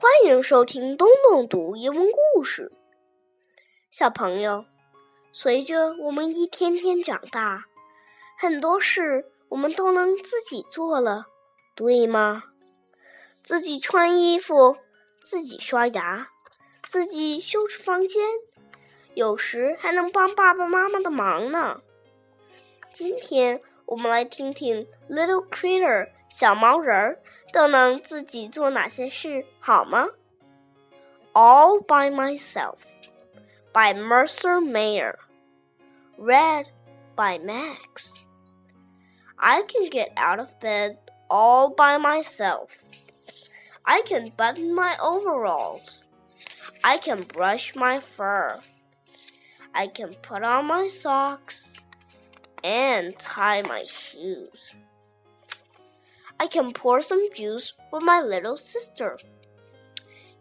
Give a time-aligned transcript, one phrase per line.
[0.00, 2.70] 欢迎收听东东读英文故事。
[3.90, 4.64] 小朋友，
[5.32, 7.64] 随着我们一天天长大，
[8.38, 11.26] 很多事我们都能自己做了，
[11.74, 12.44] 对吗？
[13.42, 14.76] 自己穿衣服，
[15.20, 16.28] 自己刷牙，
[16.86, 18.24] 自己收拾房间，
[19.14, 21.80] 有时还能帮爸爸妈妈的忙呢。
[22.92, 27.19] 今天我们来听听 Little Critter 小毛人儿
[27.51, 30.07] 都能自己做哪些事，好吗？
[31.33, 32.77] All by myself
[33.71, 35.15] by Mercer Mayer.
[36.17, 36.67] Read
[37.15, 38.23] by Max.
[39.35, 42.69] I can get out of bed all by myself.
[43.83, 46.05] I can button my overalls.
[46.83, 48.59] I can brush my fur.
[49.73, 51.75] I can put on my socks
[52.63, 54.73] and tie my shoes.
[56.40, 59.18] I can pour some juice for my little sister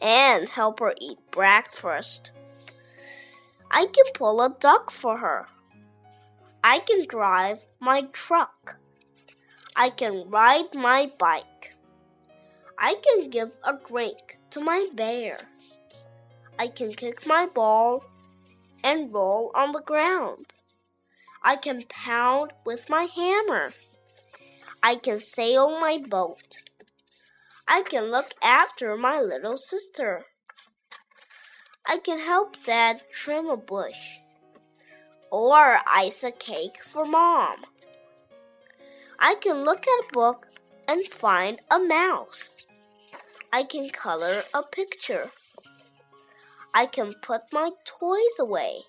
[0.00, 2.32] and help her eat breakfast.
[3.70, 5.46] I can pull a duck for her.
[6.64, 8.76] I can drive my truck.
[9.76, 11.74] I can ride my bike.
[12.78, 15.38] I can give a drink to my bear.
[16.58, 18.04] I can kick my ball
[18.84, 20.52] and roll on the ground.
[21.42, 23.72] I can pound with my hammer.
[24.84, 26.58] I can sail my boat.
[27.68, 30.24] I can look after my little sister.
[31.86, 34.18] I can help Dad trim a bush
[35.30, 37.64] or ice a cake for Mom.
[39.20, 40.48] I can look at a book
[40.88, 42.66] and find a mouse.
[43.52, 45.30] I can color a picture.
[46.74, 48.80] I can put my toys away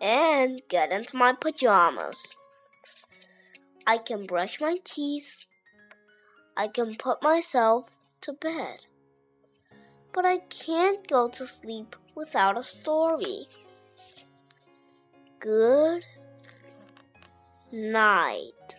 [0.00, 2.36] and get into my pajamas.
[3.88, 5.46] I can brush my teeth.
[6.58, 8.84] I can put myself to bed.
[10.12, 13.48] But I can't go to sleep without a story.
[15.40, 16.04] Good
[17.72, 18.76] night.